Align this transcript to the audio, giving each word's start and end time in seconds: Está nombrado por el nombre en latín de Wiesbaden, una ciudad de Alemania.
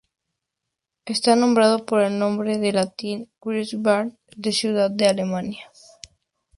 Está 1.05 1.35
nombrado 1.35 1.85
por 1.85 2.01
el 2.01 2.17
nombre 2.17 2.55
en 2.55 2.73
latín 2.73 3.25
de 3.25 3.29
Wiesbaden, 3.41 4.17
una 4.35 4.51
ciudad 4.51 4.89
de 4.89 5.07
Alemania. 5.07 5.69